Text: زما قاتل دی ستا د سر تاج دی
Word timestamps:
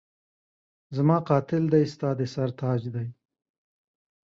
زما 0.95 1.17
قاتل 1.29 1.63
دی 1.73 1.83
ستا 1.93 2.09
د 2.19 2.21
سر 2.33 2.49
تاج 2.59 2.81
دی 2.95 3.07